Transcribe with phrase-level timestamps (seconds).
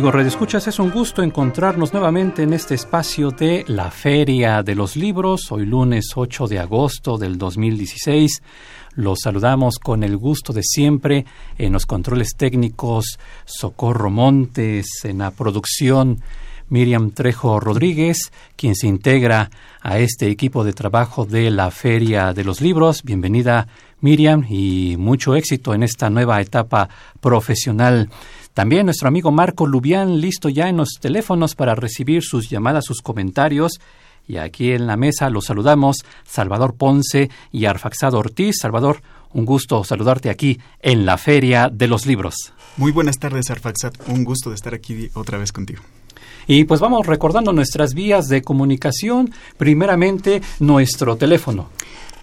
[0.00, 4.96] Amigos Escuchas, es un gusto encontrarnos nuevamente en este espacio de la Feria de los
[4.96, 8.42] Libros, hoy lunes 8 de agosto del 2016.
[8.94, 11.26] Los saludamos con el gusto de siempre
[11.58, 16.22] en los controles técnicos Socorro Montes, en la producción
[16.70, 19.50] Miriam Trejo Rodríguez, quien se integra
[19.82, 23.02] a este equipo de trabajo de la Feria de los Libros.
[23.02, 23.68] Bienvenida
[24.00, 26.88] Miriam y mucho éxito en esta nueva etapa
[27.20, 28.08] profesional.
[28.54, 33.00] También nuestro amigo Marco Lubián, listo ya en los teléfonos para recibir sus llamadas, sus
[33.00, 33.80] comentarios.
[34.26, 38.56] Y aquí en la mesa los saludamos Salvador Ponce y Arfaxado Ortiz.
[38.60, 42.34] Salvador, un gusto saludarte aquí en la Feria de los Libros.
[42.76, 43.92] Muy buenas tardes, Arfaxad.
[44.08, 45.82] Un gusto de estar aquí otra vez contigo.
[46.46, 49.32] Y pues vamos recordando nuestras vías de comunicación.
[49.56, 51.68] Primeramente, nuestro teléfono.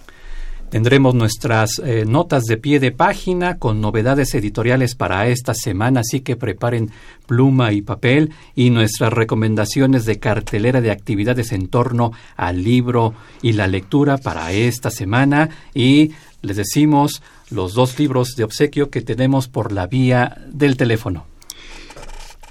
[0.73, 6.21] Tendremos nuestras eh, notas de pie de página con novedades editoriales para esta semana, así
[6.21, 6.89] que preparen
[7.27, 13.13] pluma y papel y nuestras recomendaciones de cartelera de actividades en torno al libro
[13.43, 19.01] y la lectura para esta semana y les decimos los dos libros de obsequio que
[19.01, 21.32] tenemos por la vía del teléfono.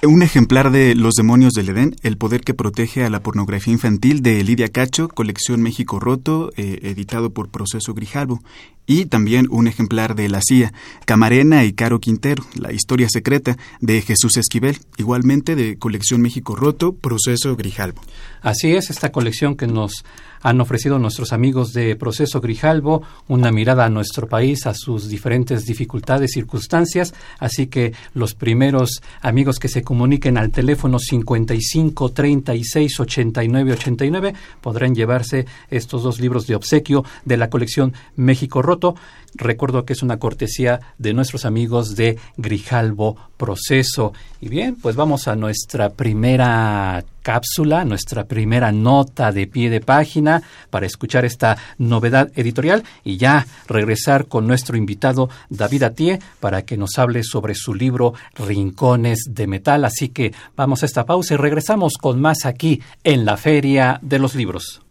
[0.05, 4.21] Un ejemplar de Los demonios del Edén, el poder que protege a la pornografía infantil
[4.21, 8.43] de Lidia Cacho, colección México Roto, eh, editado por Proceso Grijalvo.
[8.85, 10.73] Y también un ejemplar de La CIA,
[11.05, 16.97] Camarena y Caro Quintero, la historia secreta de Jesús Esquivel, igualmente de colección México Roto,
[16.97, 18.03] Proceso Grijalvo.
[18.43, 20.05] Así es, esta colección que nos
[20.43, 25.65] han ofrecido nuestros amigos de Proceso Grijalvo una mirada a nuestro país, a sus diferentes
[25.65, 27.15] dificultades, circunstancias.
[27.39, 34.95] Así que los primeros amigos que se comuniquen al teléfono 55 36 89 89 podrán
[34.95, 38.97] llevarse estos dos libros de obsequio de la colección México Roto.
[39.35, 44.13] Recuerdo que es una cortesía de nuestros amigos de Grijalvo Proceso.
[44.41, 50.43] Y bien, pues vamos a nuestra primera cápsula, nuestra primera nota de pie de página
[50.71, 56.77] para escuchar esta novedad editorial y ya regresar con nuestro invitado David Atie para que
[56.77, 59.85] nos hable sobre su libro Rincones de Metal.
[59.85, 64.19] Así que vamos a esta pausa y regresamos con más aquí en la Feria de
[64.19, 64.83] los Libros.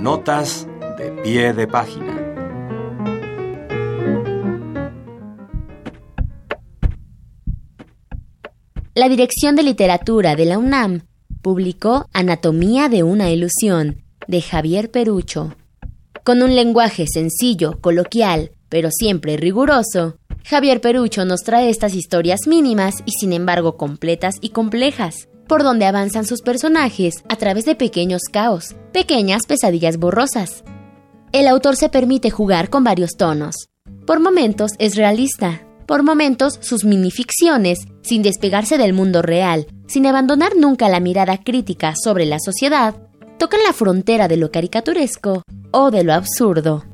[0.00, 2.19] Notas de pie de página.
[9.00, 11.06] La Dirección de Literatura de la UNAM
[11.40, 15.56] publicó Anatomía de una ilusión de Javier Perucho.
[16.22, 22.96] Con un lenguaje sencillo, coloquial, pero siempre riguroso, Javier Perucho nos trae estas historias mínimas
[23.06, 28.24] y sin embargo completas y complejas, por donde avanzan sus personajes a través de pequeños
[28.30, 30.62] caos, pequeñas pesadillas borrosas.
[31.32, 33.70] El autor se permite jugar con varios tonos.
[34.06, 40.52] Por momentos es realista, por momentos sus minificciones, sin despegarse del mundo real, sin abandonar
[40.56, 42.94] nunca la mirada crítica sobre la sociedad,
[43.40, 45.42] tocan la frontera de lo caricaturesco
[45.72, 46.84] o de lo absurdo.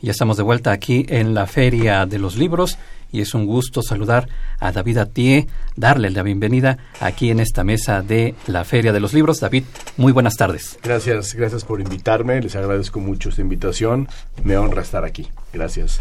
[0.00, 2.76] Ya estamos de vuelta aquí en la Feria de los Libros
[3.12, 4.28] y es un gusto saludar
[4.58, 9.12] a David Atié, darle la bienvenida aquí en esta mesa de la Feria de los
[9.12, 9.38] Libros.
[9.38, 9.64] David,
[9.96, 10.78] muy buenas tardes.
[10.82, 14.08] Gracias, gracias por invitarme, les agradezco mucho esta invitación,
[14.42, 15.28] me honra estar aquí.
[15.52, 16.00] Gracias.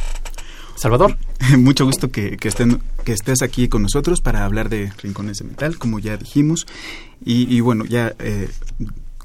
[0.76, 1.16] Salvador.
[1.60, 5.78] Mucho gusto que, estén, que estés aquí con nosotros para hablar de Rincones de Metal,
[5.78, 6.66] como ya dijimos.
[7.24, 8.50] Y, bueno, ya eh,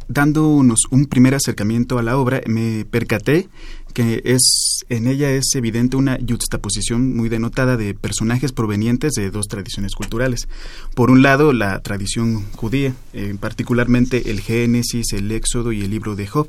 [0.06, 3.48] dándonos un primer acercamiento a la obra, me percaté
[3.96, 9.48] que es en ella es evidente una juxtaposición muy denotada de personajes provenientes de dos
[9.48, 10.48] tradiciones culturales.
[10.94, 16.14] Por un lado, la tradición judía, eh, particularmente el Génesis, el Éxodo y el libro
[16.14, 16.48] de Job,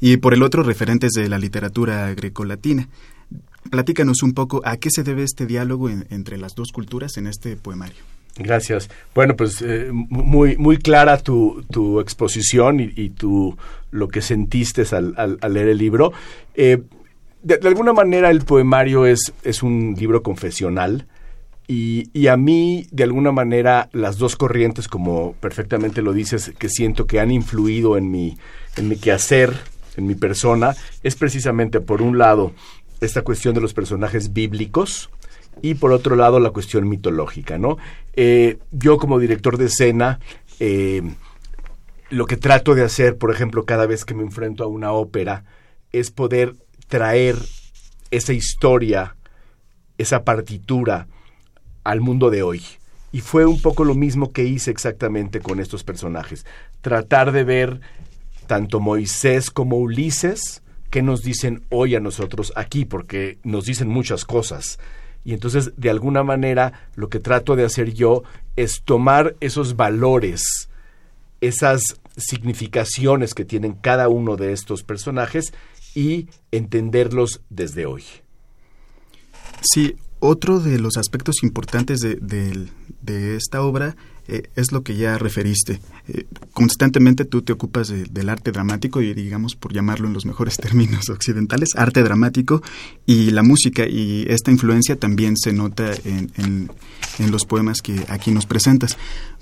[0.00, 2.88] y por el otro, referentes de la literatura grecolatina.
[3.70, 7.54] Platícanos un poco a qué se debe este diálogo entre las dos culturas en este
[7.54, 8.17] poemario.
[8.38, 8.88] Gracias.
[9.14, 13.56] Bueno, pues eh, muy, muy clara tu, tu exposición y, y, tu,
[13.90, 16.12] lo que sentiste al, al, leer el libro.
[16.54, 16.82] Eh,
[17.42, 21.06] de, alguna manera el poemario es, es un libro confesional
[21.66, 26.68] y, y, a mí, de alguna manera, las dos corrientes, como perfectamente lo dices, que
[26.68, 28.38] siento que han influido en mi,
[28.76, 29.52] en mi quehacer,
[29.96, 32.52] en mi persona, es precisamente, por un lado,
[33.00, 35.10] esta cuestión de los personajes bíblicos,
[35.62, 37.76] y por otro lado la cuestión mitológica, ¿no?
[38.14, 40.20] Eh, yo como director de escena,
[40.60, 41.02] eh,
[42.10, 45.44] lo que trato de hacer, por ejemplo, cada vez que me enfrento a una ópera,
[45.92, 46.54] es poder
[46.88, 47.36] traer
[48.10, 49.16] esa historia,
[49.98, 51.06] esa partitura
[51.84, 52.62] al mundo de hoy.
[53.12, 56.44] Y fue un poco lo mismo que hice exactamente con estos personajes.
[56.82, 57.80] Tratar de ver
[58.46, 64.24] tanto Moisés como Ulises, que nos dicen hoy a nosotros aquí, porque nos dicen muchas
[64.24, 64.78] cosas.
[65.24, 68.22] Y entonces, de alguna manera, lo que trato de hacer yo
[68.56, 70.68] es tomar esos valores,
[71.40, 71.82] esas
[72.16, 75.52] significaciones que tienen cada uno de estos personajes
[75.94, 78.04] y entenderlos desde hoy.
[79.60, 82.16] Sí, otro de los aspectos importantes de,
[83.00, 83.96] de esta obra
[84.28, 85.80] eh, es lo que ya referiste.
[86.06, 90.56] Eh, constantemente tú te ocupas del arte dramático y digamos, por llamarlo en los mejores
[90.58, 92.62] términos occidentales, arte dramático
[93.06, 98.30] y la música y esta influencia también se nota en, en, los poemas que aquí
[98.30, 98.98] nos presentas.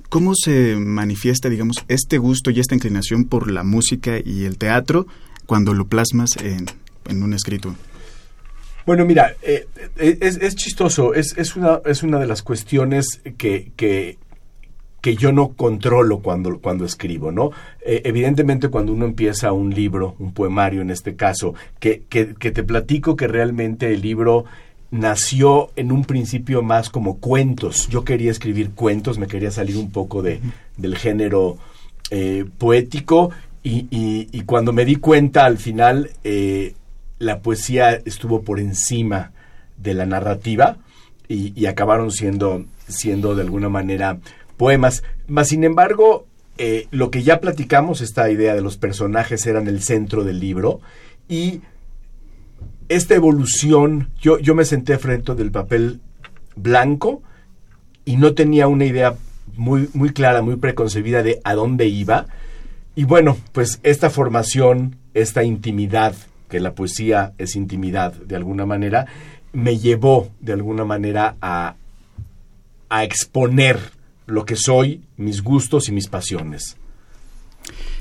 [0.08, 5.06] ¿Cómo se manifiesta, digamos, este gusto y esta inclinación por la música y el teatro
[5.46, 6.66] cuando lo plasmas en,
[7.08, 7.74] en un escrito?
[8.86, 9.66] Bueno, mira, eh,
[9.96, 14.16] es, es, chistoso, es, es, una, es una de las cuestiones que, que
[15.06, 17.52] que yo no controlo cuando, cuando escribo, ¿no?
[17.80, 22.50] Eh, evidentemente cuando uno empieza un libro, un poemario en este caso, que, que, que
[22.50, 24.46] te platico que realmente el libro
[24.90, 27.86] nació en un principio más como cuentos.
[27.88, 30.40] Yo quería escribir cuentos, me quería salir un poco de,
[30.76, 31.56] del género
[32.10, 33.30] eh, poético
[33.62, 36.74] y, y, cuando me di cuenta al final eh,
[37.20, 39.30] la poesía estuvo por encima
[39.76, 40.78] de la narrativa
[41.28, 44.18] y, y acabaron siendo, siendo de alguna manera
[44.56, 45.02] poemas.
[45.26, 46.26] Más sin embargo,
[46.58, 50.80] eh, lo que ya platicamos, esta idea de los personajes eran el centro del libro
[51.28, 51.60] y
[52.88, 56.00] esta evolución, yo, yo me senté frente del papel
[56.54, 57.22] blanco
[58.04, 59.16] y no tenía una idea
[59.56, 62.26] muy, muy clara, muy preconcebida de a dónde iba.
[62.94, 66.14] Y bueno, pues esta formación, esta intimidad,
[66.48, 69.06] que la poesía es intimidad de alguna manera,
[69.52, 71.74] me llevó de alguna manera a,
[72.88, 73.95] a exponer
[74.26, 76.76] lo que soy, mis gustos y mis pasiones.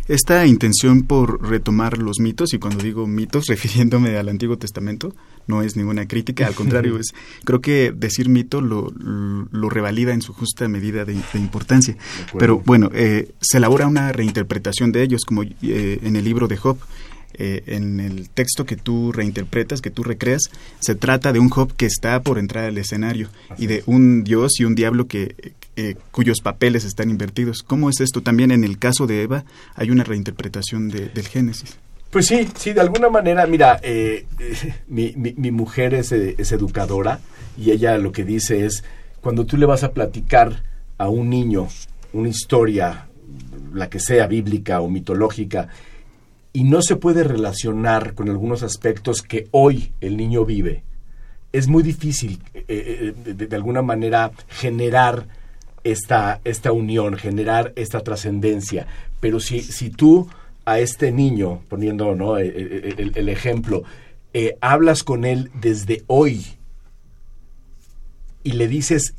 [0.07, 5.15] Esta intención por retomar los mitos, y cuando digo mitos refiriéndome al Antiguo Testamento,
[5.47, 10.21] no es ninguna crítica, al contrario, es creo que decir mito lo, lo revalida en
[10.21, 11.97] su justa medida de, importancia.
[12.37, 16.57] Pero bueno, eh, se elabora una reinterpretación de ellos, como eh, en el libro de
[16.57, 16.77] Job,
[17.37, 20.43] eh, en el texto que tú reinterpretas, que tú recreas,
[20.79, 24.59] se trata de un Job que está por entrar al escenario y de un dios
[24.59, 25.35] y un diablo que,
[25.75, 27.63] eh, cuyos papeles están invertidos.
[27.63, 28.21] ¿Cómo es esto?
[28.21, 31.77] También en el caso de Eva hay una reinterpretación del Génesis.
[32.15, 34.25] Pues sí, sí, de alguna manera, mira, eh,
[34.87, 37.19] mi, mi, mujer es, educadora
[37.57, 38.85] y ella lo que dice es,
[39.19, 40.63] cuando tú le vas a platicar
[40.97, 41.67] a un niño
[42.13, 43.07] una historia,
[43.73, 45.67] la que sea bíblica o mitológica,
[46.53, 50.83] y no se puede relacionar con algunos aspectos que hoy el niño vive,
[51.51, 55.27] es muy difícil eh, de, de, alguna manera generar
[55.85, 58.87] esta, esta unión, generar esta trascendencia.
[59.21, 60.27] Pero si, si tú
[60.65, 62.37] a este niño, poniendo ¿no?
[62.37, 63.83] E, e, e, el, ejemplo,
[64.33, 66.43] eh, hablas con él desde hoy
[68.43, 69.13] y le dices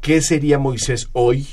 [0.00, 1.46] qué sería Moisés hoy,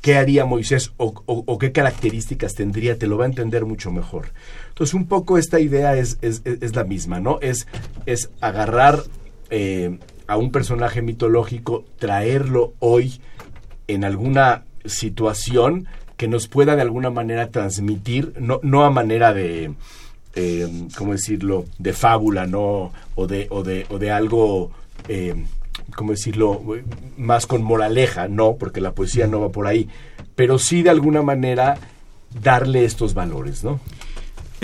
[0.00, 4.26] qué haría Moisés o, qué características tendría, te lo va a entender mucho mejor.
[4.68, 7.40] Entonces, un poco esta idea es, es, la misma, ¿no?
[7.40, 7.66] Es,
[8.06, 9.02] es agarrar
[9.50, 13.20] eh, a un personaje mitológico, traerlo hoy
[13.88, 15.86] en alguna situación
[16.16, 19.74] que nos pueda de alguna manera transmitir, no, no a manera de,
[20.34, 22.92] eh, ¿cómo decirlo?, de fábula, ¿no?
[23.14, 24.70] O de, o de, o de algo,
[25.08, 25.34] eh,
[25.96, 26.62] ¿cómo decirlo?,
[27.16, 29.88] más con moraleja, no, porque la poesía no va por ahí,
[30.34, 31.76] pero sí de alguna manera
[32.42, 33.80] darle estos valores, ¿no?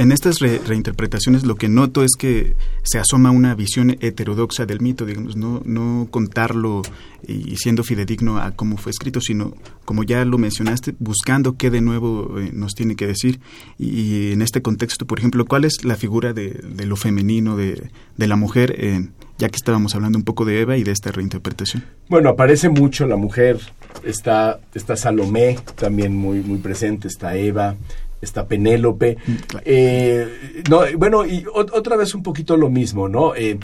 [0.00, 2.54] En estas reinterpretaciones lo que noto es que
[2.84, 6.80] se asoma una visión heterodoxa del mito, digamos, no, no contarlo
[7.28, 9.52] y siendo fidedigno a cómo fue escrito, sino,
[9.84, 13.40] como ya lo mencionaste, buscando qué de nuevo eh, nos tiene que decir.
[13.78, 18.26] Y, en este contexto, por ejemplo, ¿cuál es la figura de, lo femenino, de, de
[18.26, 18.74] la mujer,
[19.36, 21.84] ya que estábamos hablando un poco de Eva y de esta reinterpretación?
[22.08, 23.60] Bueno, aparece mucho la mujer,
[24.02, 27.76] está, está Salomé también muy, muy presente, está Eva,
[28.20, 29.16] está Penélope.
[29.26, 29.32] Mm,
[29.64, 33.34] eh, no, bueno, y otra vez un poquito lo mismo, ¿no?
[33.34, 33.58] Eh,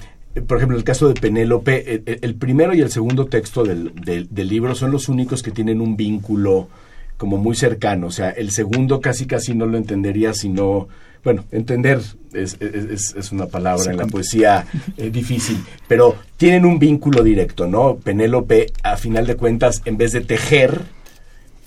[0.47, 4.75] por ejemplo, el caso de Penélope, el, primero y el segundo texto del, del, libro
[4.75, 6.69] son los únicos que tienen un vínculo
[7.17, 8.09] como muy cercano.
[8.09, 10.89] O sea, el segundo casi casi no lo entendería sino
[11.27, 12.01] bueno, entender
[12.35, 14.65] es, es, una palabra en la poesía
[14.97, 15.59] eh, difícil,
[15.89, 17.97] pero tienen un vínculo directo, ¿no?
[17.97, 20.83] Penélope, a final de cuentas, en vez de tejer,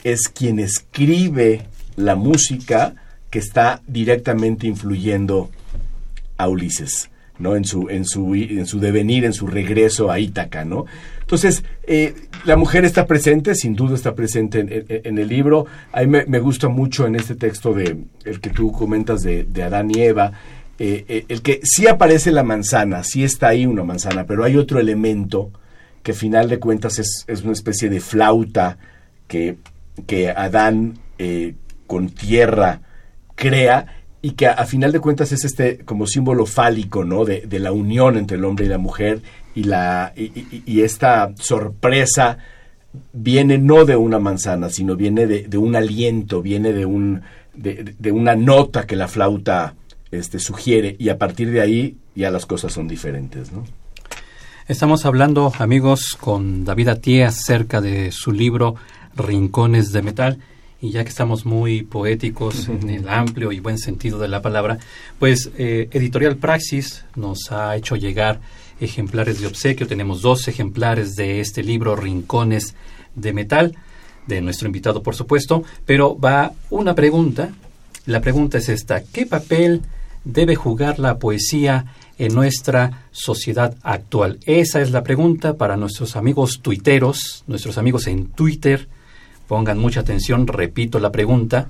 [0.05, 1.65] es quien escribe
[2.00, 2.96] la música
[3.29, 5.50] que está directamente influyendo
[6.38, 7.10] a Ulises.
[7.38, 7.56] ¿no?
[7.56, 10.86] En su, en su, en su devenir, en su regreso a Ítaca, ¿no?
[11.22, 12.13] Entonces, eh,
[12.44, 15.65] la mujer está presente, sin duda está presente en, el libro.
[15.94, 19.89] A mí me, gusta mucho en este texto de el que tú comentas de, Adán
[19.89, 20.34] y Eva,
[20.79, 24.58] eh, eh, el que sí aparece la manzana, sí está ahí una manzana, pero hay
[24.58, 25.51] otro elemento
[26.03, 28.77] que final de cuentas es, es una especie de flauta
[29.27, 29.56] que,
[30.08, 30.96] que Adán
[31.89, 32.81] con tierra
[33.34, 37.25] crea y que a, final de cuentas es este como símbolo fálico, ¿no?
[37.25, 39.24] De, la unión entre el hombre y la mujer
[39.55, 42.38] y, la, y, esta sorpresa
[43.12, 47.24] viene no de una manzana, sino viene de, un aliento, viene de, un,
[47.55, 49.74] de, una nota que la flauta
[50.12, 53.63] este, sugiere y a partir de ahí ya las cosas son diferentes, ¿no?
[54.67, 58.75] Estamos hablando, amigos, con David Atié acerca de su libro
[59.15, 60.38] Rincones de Metal
[60.81, 64.79] y ya que estamos muy poéticos en el amplio y buen sentido de la palabra,
[65.17, 68.39] pues eh, Editorial Praxis nos ha hecho llegar
[68.79, 69.88] ejemplares de obsequio.
[69.88, 72.75] Tenemos dos ejemplares de este libro, Rincones
[73.15, 73.75] de Metal,
[74.27, 77.50] de nuestro invitado, por supuesto, pero va una pregunta.
[78.05, 79.81] La pregunta es esta, ¿qué papel
[80.24, 84.39] debe jugar la poesía en nuestra sociedad actual?
[84.45, 88.88] Esa es la pregunta para nuestros amigos tuiteros, nuestros amigos en Twitter,
[89.50, 91.70] Pongan mucha atención, repito la pregunta,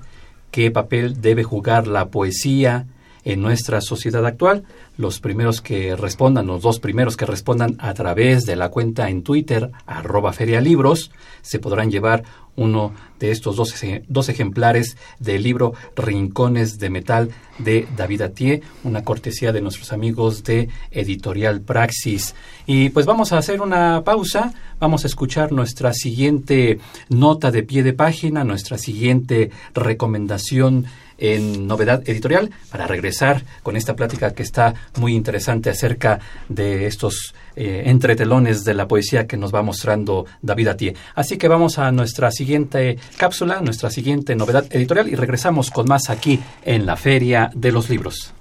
[0.51, 2.87] ¿qué papel debe jugar la poesía
[3.23, 4.63] en nuestra sociedad actual?
[4.97, 9.23] Los primeros que respondan, los dos primeros que respondan a través de la cuenta en
[9.23, 11.11] Twitter, arroba ferialibros,
[11.41, 12.23] se podrán llevar
[12.59, 13.73] uno de estos dos,
[14.07, 20.43] dos ejemplares del libro Rincones de Metal de David Atié, una cortesía de nuestros amigos
[20.43, 22.35] de Editorial Praxis.
[22.65, 27.81] Y pues vamos a hacer una pausa, vamos a escuchar nuestra siguiente nota de pie
[27.81, 30.85] de página, nuestra siguiente recomendación
[31.19, 37.33] en Novedad Editorial para regresar con esta plática que está muy interesante acerca de estos
[37.55, 40.95] eh, entretelones de la poesía que nos va mostrando David Atié.
[41.15, 46.09] Así que vamos a nuestra siguiente cápsula, nuestra siguiente novedad editorial y regresamos con más
[46.09, 48.33] aquí en la Feria de los Libros.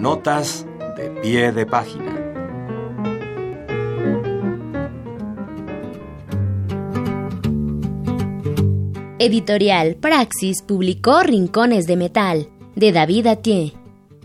[0.00, 0.66] Notas
[0.98, 2.23] de pie de página.
[9.24, 13.72] Editorial Praxis publicó Rincones de Metal, de David Atié,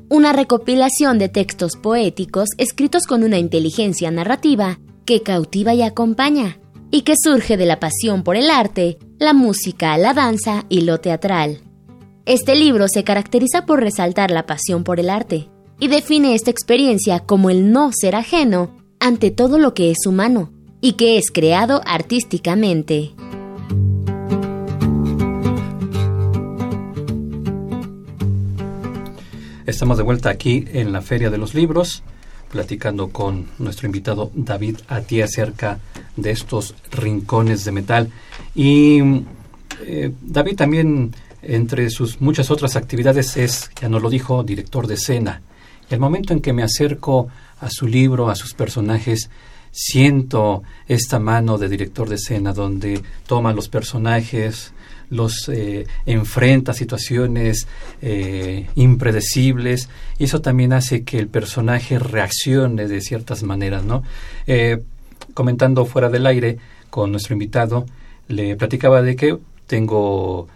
[0.10, 6.60] una recopilación de textos poéticos escritos con una inteligencia narrativa que cautiva y acompaña,
[6.91, 11.00] y que surge de la pasión por el arte, la música, la danza y lo
[11.00, 11.62] teatral.
[12.25, 15.48] Este libro se caracteriza por resaltar la pasión por el arte,
[15.79, 20.51] y define esta experiencia como el no ser ajeno ante todo lo que es humano,
[20.82, 23.13] y que es creado artísticamente.
[29.70, 32.02] Estamos de vuelta aquí en la Feria de los Libros,
[32.52, 35.78] platicando con nuestro invitado David Atié acerca
[36.16, 38.10] de estos rincones de metal.
[38.56, 39.00] Y
[39.86, 44.96] eh, David también, entre sus muchas otras actividades, es, ya nos lo dijo, director de
[44.96, 45.44] escena.
[45.88, 47.28] Y el momento en que me acerco
[47.60, 49.30] a su libro, a sus personajes,
[49.70, 54.74] siento esta mano de director de escena donde toma los personajes,
[55.10, 57.68] los eh, enfrenta a situaciones
[58.01, 64.04] eh, impredecibles y eso también hace que el personaje reaccione de ciertas maneras, ¿no?
[64.48, 64.82] Eh,
[65.34, 66.58] comentando fuera del aire
[66.89, 67.86] con nuestro invitado,
[68.28, 69.38] le platicaba de que
[69.68, 70.48] tengo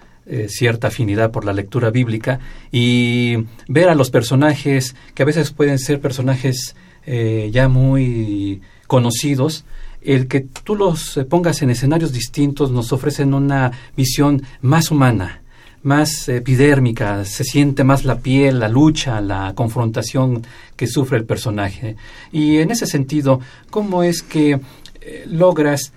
[0.47, 2.39] cierta afinidad por la lectura bíblica
[2.71, 3.35] y
[3.67, 9.65] ver a los personajes, que a veces pueden ser personajes ya muy conocidos,
[10.05, 15.41] el que tú los pongas en escenarios distintos nos ofrecen una visión más humana,
[15.83, 20.43] más epidérmica, se siente más la piel, la lucha, la confrontación
[20.75, 21.95] que sufre el personaje.
[22.31, 24.59] Y en ese sentido, ¿cómo es que
[25.01, 25.91] eh, logras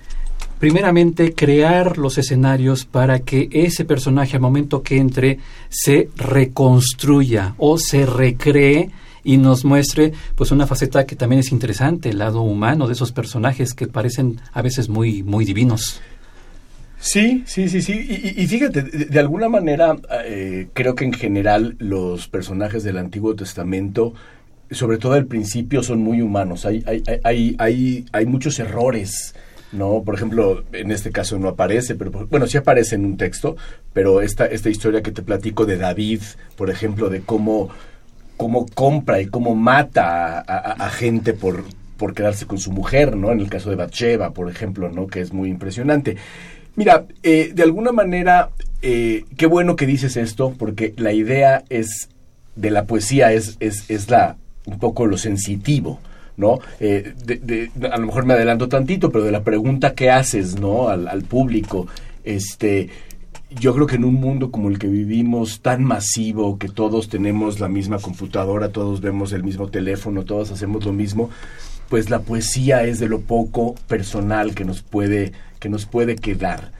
[0.58, 7.78] primeramente crear los escenarios para que ese personaje al momento que entre se reconstruya o
[7.78, 8.90] se recree
[9.26, 13.10] y nos muestre pues una faceta que también es interesante, el lado humano de esos
[13.10, 16.00] personajes que parecen a veces muy, muy divinos.
[16.98, 18.34] Sí, sí, sí, sí.
[18.36, 24.14] Y, fíjate, de, alguna manera eh, creo que en general los personajes del Antiguo Testamento,
[24.70, 26.64] sobre todo al principio, son muy humanos.
[26.64, 29.34] Hay, hay, hay, hay, hay muchos errores.
[29.72, 30.02] ¿no?
[30.04, 33.56] Por ejemplo, en este caso no aparece, pero bueno, sí aparece en un texto,
[33.92, 36.22] pero esta, esta historia que te platico de David,
[36.56, 37.70] por ejemplo, de cómo
[38.36, 41.64] cómo compra y cómo mata a, gente por,
[41.96, 43.32] por quedarse con su mujer, ¿no?
[43.32, 45.06] En el caso de Bathsheba, por ejemplo, ¿no?
[45.06, 46.16] Que es muy impresionante.
[46.74, 48.50] Mira, eh, de alguna manera,
[48.82, 52.10] eh, qué bueno que dices esto, porque la idea es
[52.54, 56.00] de la poesía es, es, es la un poco lo sensitivo,
[56.36, 56.58] ¿no?
[56.80, 57.14] Eh,
[57.90, 60.88] a lo mejor me adelanto tantito, pero de la pregunta que haces, ¿no?
[60.88, 61.86] Al público,
[62.24, 62.90] este,
[63.58, 67.60] yo creo que en un mundo como el que vivimos, tan masivo, que todos tenemos
[67.60, 71.30] la misma computadora, todos vemos el mismo teléfono, todos hacemos lo mismo,
[71.88, 76.72] pues la poesía es de lo poco personal que nos puede, que nos puede quedar.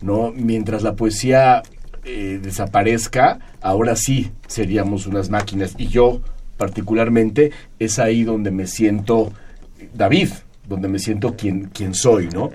[0.00, 0.32] ¿no?
[0.34, 1.62] Mientras la poesía
[2.04, 5.74] eh, desaparezca, ahora sí seríamos unas máquinas.
[5.78, 6.20] Y yo,
[6.56, 9.32] particularmente, es ahí donde me siento
[9.94, 10.30] David,
[10.68, 12.50] donde me siento quien, quien soy, ¿no?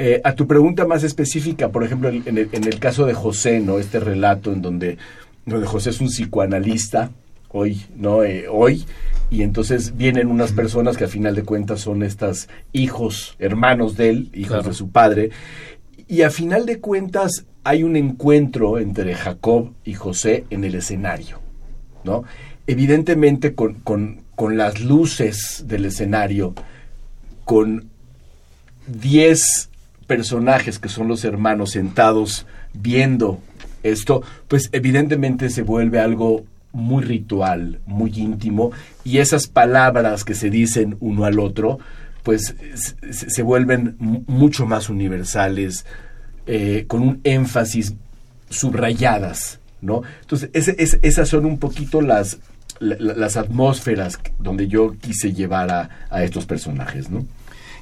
[0.00, 3.80] Eh, a tu pregunta más específica, por ejemplo, en el, caso de José, ¿no?
[3.80, 4.96] Este relato en donde,
[5.44, 7.10] donde José es un psicoanalista,
[7.48, 8.22] hoy, ¿no?
[8.22, 8.84] Eh, hoy,
[9.28, 14.10] y entonces vienen unas personas que a final de cuentas son estas hijos, hermanos de
[14.10, 15.30] él, hijos de su padre,
[16.06, 21.40] y a final de cuentas hay un encuentro entre Jacob y José en el escenario,
[22.04, 22.22] ¿no?
[22.68, 26.54] Evidentemente con, con, con las luces del escenario,
[27.44, 27.90] con
[28.86, 29.70] 10
[30.08, 33.40] personajes que son los hermanos sentados viendo
[33.84, 38.72] esto, pues evidentemente se vuelve algo muy ritual, muy íntimo,
[39.04, 41.78] y esas palabras que se dicen uno al otro,
[42.22, 42.56] pues
[43.10, 45.86] se, vuelven mucho más universales,
[46.46, 47.94] eh, con un énfasis
[48.50, 50.02] subrayadas, ¿no?
[50.22, 52.38] Entonces, esas son un poquito las,
[52.80, 57.24] las atmósferas donde yo quise llevar a, a estos personajes, ¿no?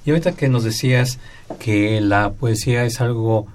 [0.06, 1.18] Y ahorita que nos decías
[1.58, 3.48] que la poesía es algo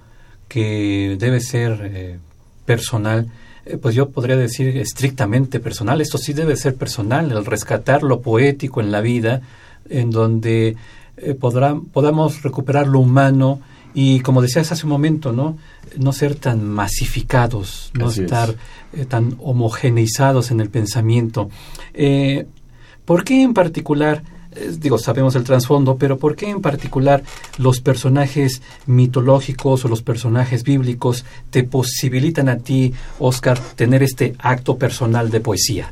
[0.49, 2.19] que debe ser eh,
[2.65, 3.31] personal,
[3.65, 6.01] eh, pues yo podría decir estrictamente personal.
[6.01, 9.41] Esto sí debe ser personal, el rescatar lo poético en la vida,
[9.89, 10.75] en donde
[11.15, 13.61] eh, podamos recuperar lo humano
[13.93, 15.57] y, como decías hace un momento, no,
[15.97, 18.55] no ser tan masificados, no estar
[19.07, 21.49] tan homogeneizados en el pensamiento.
[23.05, 24.23] ¿Por qué en particular?
[24.79, 27.23] Digo, sabemos el trasfondo, pero ¿por qué en particular
[27.57, 34.77] los personajes mitológicos o los personajes bíblicos te posibilitan a ti, Oscar, tener este acto
[34.77, 35.91] personal de poesía?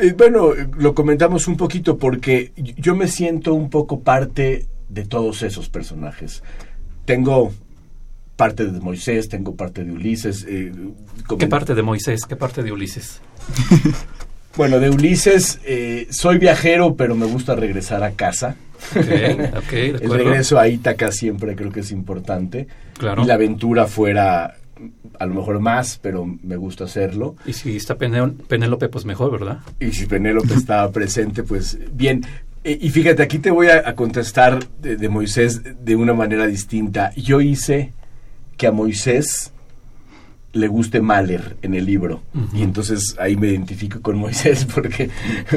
[0.00, 5.42] Eh, bueno, lo comentamos un poquito porque yo me siento un poco parte de todos
[5.42, 6.42] esos personajes.
[7.04, 7.52] Tengo
[8.36, 10.44] parte de Moisés, tengo parte de Ulises.
[10.48, 10.72] Eh,
[11.38, 12.24] ¿Qué parte de Moisés?
[12.26, 13.20] ¿Qué parte de Ulises?
[14.56, 18.54] Bueno, de Ulises, eh, soy viajero, pero me gusta regresar a casa.
[18.94, 22.68] El regreso a Ítaca siempre creo que es importante.
[22.96, 23.24] Claro.
[23.24, 24.54] Y la aventura fuera
[25.18, 27.34] a lo mejor más, pero me gusta hacerlo.
[27.46, 29.58] Y si está Penélope, pues mejor, ¿verdad?
[29.80, 32.24] Y si Penélope estaba presente, pues bien.
[32.62, 37.12] E, y fíjate, aquí te voy a, contestar de Moisés de una manera distinta.
[37.16, 37.92] Yo hice
[38.56, 39.52] que a Moisés
[40.54, 42.22] le guste Mahler en el libro.
[42.54, 45.10] Y entonces ahí me identifico con Moisés porque,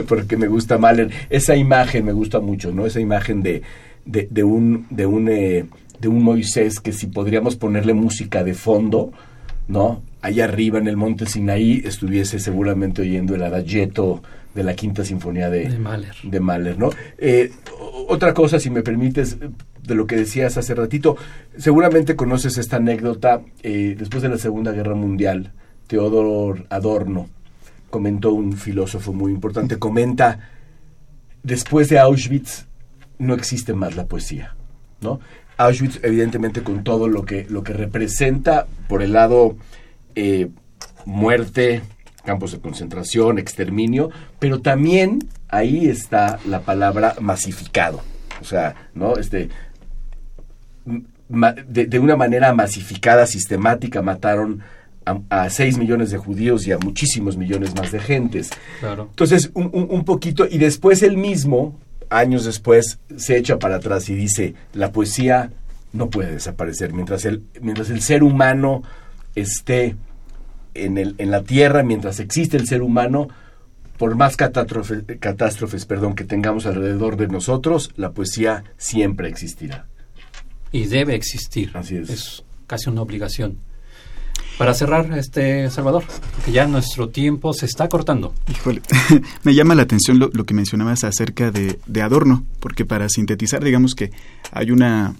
[0.08, 1.12] porque me gusta Mahler.
[1.30, 2.86] Esa imagen me gusta mucho, ¿no?
[2.86, 3.62] Esa imagen de,
[4.06, 5.66] de, un, de, un, eh,
[6.00, 9.12] de un Moisés que si podríamos ponerle música de fondo,
[9.68, 10.02] ¿no?
[10.22, 14.24] Allá arriba en el monte Sinaí estuviese seguramente oyendo el adagietto
[14.58, 16.16] de la quinta sinfonía de, De Mahler.
[16.24, 16.90] de Mahler, ¿no?
[17.20, 17.52] Eh,
[18.08, 21.16] otra cosa, si me permites, de lo que decías hace ratito,
[21.58, 25.52] seguramente conoces esta anécdota, eh, después de la Segunda Guerra Mundial,
[25.86, 27.30] Teodor Adorno
[27.92, 30.50] comentó un filósofo muy importante, comenta,
[31.44, 32.66] después de Auschwitz
[33.20, 34.56] no existe más la poesía,
[35.02, 35.20] ¿no?
[35.58, 39.56] Auschwitz, evidentemente, con todo lo que, lo que representa por el lado
[40.16, 40.50] eh,
[41.06, 41.84] muerte,
[42.28, 48.02] campos de concentración, exterminio, pero también ahí está la palabra masificado.
[48.42, 49.16] O sea, ¿no?
[49.16, 49.48] Este,
[51.68, 54.62] de, de una manera masificada, sistemática, mataron
[55.30, 58.50] a, 6 millones de judíos y a muchísimos millones más de gentes.
[58.82, 59.08] Claro.
[59.10, 64.10] Entonces, un, un- un poquito, y después él mismo, años después, se echa para atrás
[64.10, 65.52] y dice, la poesía
[65.94, 66.92] no puede desaparecer.
[66.94, 68.84] Mientras el, mientras el ser humano
[69.36, 69.96] esté
[70.86, 73.30] en, el, en la tierra, mientras existe el ser humano,
[73.98, 79.88] por más catástrofes, catástrofes perdón, que tengamos alrededor de nosotros, la poesía siempre existirá.
[80.72, 81.72] Y debe existir.
[81.74, 82.10] Así es.
[82.10, 83.58] Es casi una obligación.
[84.58, 86.04] Para cerrar, este Salvador,
[86.44, 88.34] que ya nuestro tiempo se está cortando.
[88.50, 88.82] Híjole,
[89.44, 93.64] me llama la atención lo, lo que mencionabas acerca de, de Adorno, porque para sintetizar,
[93.64, 94.12] digamos que
[94.52, 95.16] hay una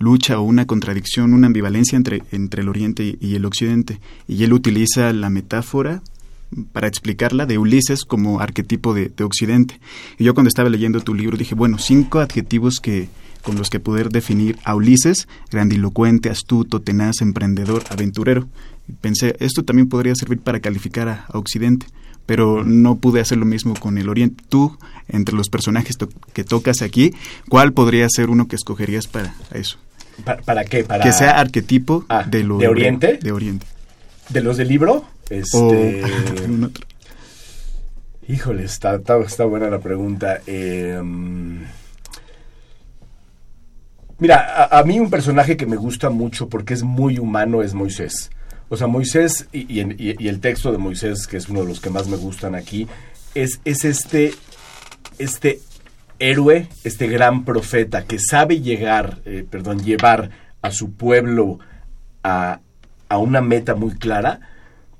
[0.00, 4.52] lucha o una contradicción, una ambivalencia entre, entre el Oriente y, el Occidente, y él
[4.52, 6.02] utiliza la metáfora
[6.72, 9.78] para explicarla de Ulises como arquetipo de, de Occidente.
[10.18, 13.08] Y yo cuando estaba leyendo tu libro dije, bueno, cinco adjetivos que
[13.42, 18.48] con los que poder definir a Ulises, grandilocuente, astuto, tenaz, emprendedor, aventurero.
[19.00, 21.86] Pensé, esto también podría servir para calificar a, Occidente,
[22.26, 24.42] pero no pude hacer lo mismo con el Oriente.
[24.48, 24.76] Tú,
[25.08, 25.96] entre los personajes
[26.32, 27.12] que tocas aquí,
[27.48, 29.78] ¿cuál podría ser uno que escogerías para eso?
[30.24, 30.84] ¿Para, para qué?
[30.84, 33.18] Para, Que sea arquetipo Ah, de lo ¿de Oriente?
[33.22, 33.66] De Oriente.
[34.28, 35.04] ¿De los del libro?
[35.28, 35.56] Este,
[36.34, 36.86] O algún otro.
[38.28, 40.40] Híjole, está, está, está buena la pregunta.
[40.46, 41.62] Eh, mm,
[44.18, 47.74] mira, a, a mí un personaje que me gusta mucho porque es muy humano es
[47.74, 48.30] Moisés.
[48.68, 51.90] O sea, Moisés y- y el texto de Moisés, que es uno de los que
[51.90, 52.86] más me gustan aquí,
[53.34, 54.32] es, es este,
[55.18, 55.60] este
[56.20, 60.30] héroe, este gran profeta que sabe llegar, eh, perdón, llevar
[60.62, 61.58] a su pueblo
[62.22, 62.60] a,
[63.08, 64.40] a una meta muy clara,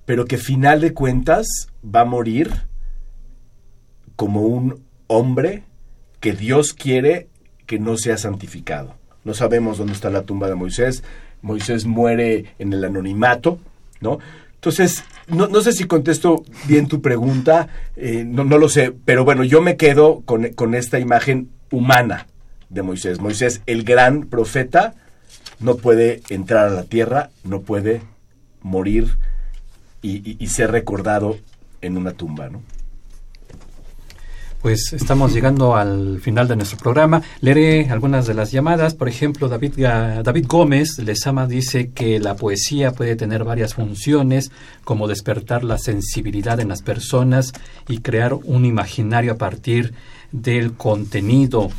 [0.05, 1.47] pero que final de cuentas
[1.85, 2.51] va a morir
[4.17, 5.63] como un hombre
[6.19, 7.29] que Dios quiere
[7.67, 8.95] que no sea santificado.
[9.25, 11.05] No sabemos dónde está la tumba de Moisés.
[11.43, 13.61] Moisés muere en el anonimato,
[14.01, 14.19] ¿no?
[14.61, 19.25] Entonces, no, no sé si contesto bien tu pregunta, eh, no, no lo sé, pero
[19.25, 22.27] bueno, yo me quedo con, con esta imagen humana
[22.69, 23.21] de Moisés.
[23.21, 24.95] Moisés, el gran profeta,
[25.61, 28.03] no puede entrar a la tierra, no puede
[28.61, 29.17] morir
[30.03, 31.39] y, ser recordado
[31.81, 32.63] en una tumba, ¿no?
[34.63, 37.23] Pues estamos llegando al final de nuestro programa.
[37.41, 38.95] Leeré algunas de las llamadas.
[38.95, 44.53] Por ejemplo, David, David Gómez Lezama dice que la poesía puede tener varias funciones,
[44.85, 47.55] como despertar la sensibilidad en las personas
[47.89, 49.95] y crear un imaginario a partir
[50.31, 51.71] del contenido.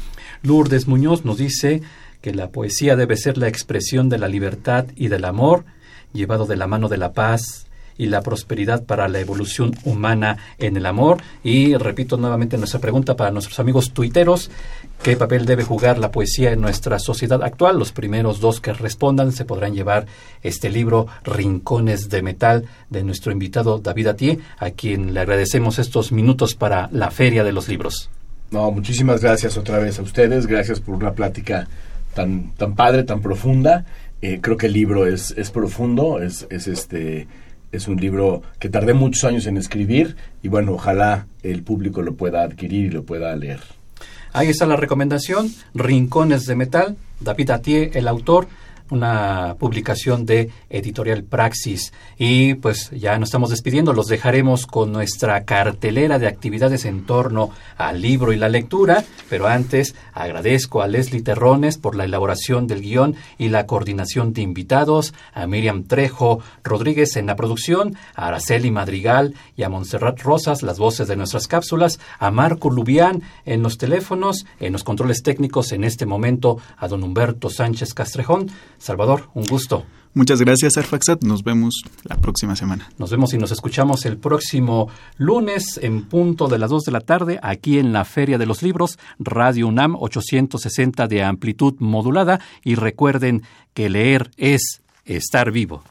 [0.42, 1.84] Lourdes Muñoz nos dice
[2.20, 5.66] que la poesía debe ser la expresión de la libertad y del amor,
[6.14, 7.68] llevado de la mano de la paz
[7.98, 11.18] y la prosperidad para la evolución humana en el amor.
[11.44, 14.52] Y repito nuevamente nuestra pregunta para nuestros amigos tuiteros,
[15.04, 17.78] ¿qué papel debe jugar la poesía en nuestra sociedad actual?
[17.78, 20.06] Los primeros dos que respondan se podrán llevar
[20.44, 26.12] este libro Rincones de Metal de nuestro invitado David Atié, a quien le agradecemos estos
[26.12, 28.10] minutos para la Feria de los Libros.
[28.52, 31.68] No, muchísimas gracias otra vez a ustedes, gracias por una plática
[32.14, 33.86] tan, tan padre, tan profunda.
[34.22, 37.28] Eh, creo que el libro es, es profundo, es, es este
[37.72, 42.16] es un libro que tardé muchos años en escribir y bueno, ojalá el público lo
[42.16, 43.62] pueda adquirir y lo pueda leer.
[44.34, 48.48] Ahí está la recomendación, Rincones de Metal, David Atié, el autor,
[48.92, 51.94] una publicación de Editorial Praxis.
[52.18, 57.50] Y pues ya nos estamos despidiendo, los dejaremos con nuestra cartelera de actividades en torno
[57.78, 62.82] al libro y la lectura, pero antes agradezco a Leslie Terrones por la elaboración del
[62.82, 68.72] guion y la coordinación de invitados, a Miriam Trejo Rodríguez en la producción, a Araceli
[68.72, 73.78] Madrigal y a Montserrat Rosas, las voces de nuestras cápsulas, a Marco Lubián en los
[73.78, 78.52] teléfonos, en los controles técnicos en este momento, a don Humberto Sánchez Castrejón.
[78.82, 79.86] Salvador, un gusto.
[80.14, 81.24] Muchas gracias, Arfaxat.
[81.24, 82.90] Nos vemos la próxima semana.
[82.98, 87.00] Nos vemos y nos escuchamos el próximo lunes en punto de las 2 de la
[87.00, 92.76] tarde aquí en la Feria de los Libros, Radio UNAM 860 de amplitud modulada y
[92.76, 95.84] recuerden que leer es estar vivo.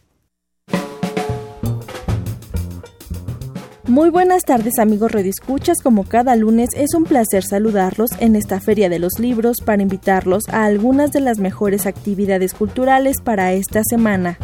[3.90, 8.88] Muy buenas tardes amigos rediscuchas, como cada lunes es un placer saludarlos en esta Feria
[8.88, 14.38] de los Libros para invitarlos a algunas de las mejores actividades culturales para esta semana.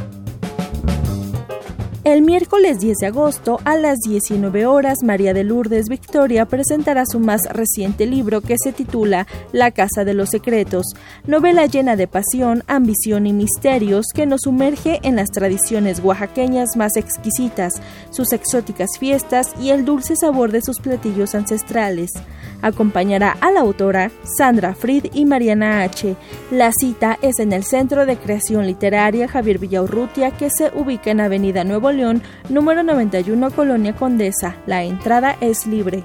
[2.16, 7.20] El miércoles 10 de agosto a las 19 horas, María de Lourdes Victoria presentará su
[7.20, 10.86] más reciente libro que se titula La Casa de los Secretos,
[11.26, 16.96] novela llena de pasión, ambición y misterios que nos sumerge en las tradiciones oaxaqueñas más
[16.96, 22.12] exquisitas, sus exóticas fiestas y el dulce sabor de sus platillos ancestrales.
[22.62, 26.16] Acompañará a la autora Sandra Fried y Mariana H.
[26.50, 31.20] La cita es en el Centro de Creación Literaria Javier Villaurrutia que se ubica en
[31.20, 31.92] Avenida Nuevo
[32.48, 34.56] Número 91, Colonia Condesa.
[34.66, 36.04] La entrada es libre.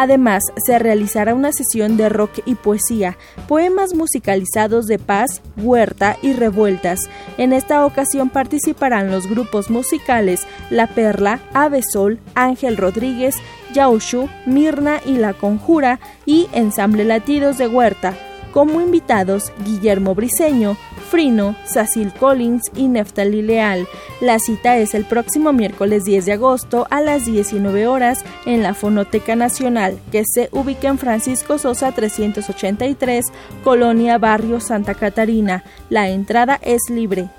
[0.00, 3.16] Además, se realizará una sesión de rock y poesía,
[3.48, 7.10] poemas musicalizados de paz, huerta y revueltas.
[7.36, 13.34] En esta ocasión participarán los grupos musicales La Perla, Ave Sol, Ángel Rodríguez,
[13.74, 18.27] Yaushu, Mirna y La Conjura y Ensamble Latidos de Huerta.
[18.52, 20.76] Como invitados, Guillermo Briseño,
[21.10, 23.86] Frino, Cecil Collins y Neftali Leal.
[24.20, 28.74] La cita es el próximo miércoles 10 de agosto a las 19 horas en la
[28.74, 33.26] Fonoteca Nacional, que se ubica en Francisco Sosa 383,
[33.64, 35.64] Colonia Barrio Santa Catarina.
[35.88, 37.30] La entrada es libre.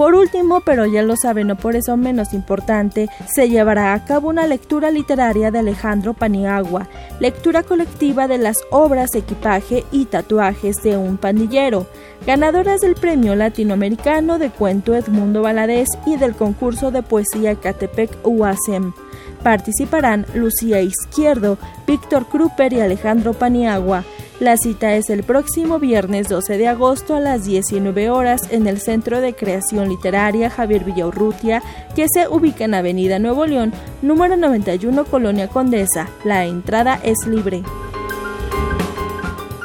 [0.00, 4.30] Por último, pero ya lo saben, no por eso menos importante, se llevará a cabo
[4.30, 6.88] una lectura literaria de Alejandro Paniagua,
[7.20, 11.86] lectura colectiva de las obras, equipaje y tatuajes de un pandillero,
[12.26, 18.94] ganadoras del Premio Latinoamericano de Cuento Edmundo Valadez y del concurso de poesía Catepec UASEM.
[19.42, 24.04] Participarán Lucía Izquierdo, Víctor Kruper y Alejandro Paniagua.
[24.38, 28.80] La cita es el próximo viernes 12 de agosto a las 19 horas en el
[28.80, 31.62] Centro de Creación Literaria Javier Villaurrutia,
[31.94, 36.08] que se ubica en Avenida Nuevo León, número 91, Colonia Condesa.
[36.24, 37.62] La entrada es libre.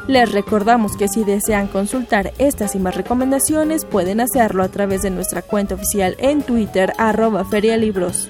[0.08, 5.10] Les recordamos que si desean consultar estas y más recomendaciones pueden hacerlo a través de
[5.10, 8.30] nuestra cuenta oficial en Twitter arroba ferialibros.